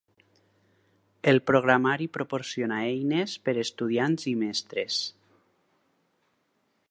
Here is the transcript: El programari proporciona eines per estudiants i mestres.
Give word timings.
El 1.31 1.41
programari 1.49 2.07
proporciona 2.17 2.79
eines 2.93 3.37
per 3.49 3.55
estudiants 3.65 4.27
i 4.33 4.35
mestres. 4.45 4.99